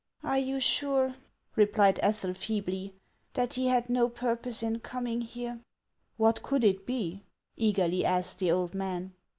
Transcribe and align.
"Are 0.23 0.39
you 0.39 0.59
sure," 0.59 1.13
replied 1.55 1.99
Ethel, 2.01 2.33
feebly, 2.33 2.95
"that 3.35 3.53
he 3.53 3.67
had 3.67 3.87
no 3.87 4.09
purpose 4.09 4.63
in 4.63 4.79
coming 4.79 5.21
here?"" 5.21 5.59
"What 6.17 6.41
could 6.41 6.63
it 6.63 6.87
be?" 6.87 7.21
eagerly 7.55 8.03
asked 8.03 8.39
the 8.39 8.49
old 8.51 8.73
man. 8.73 9.13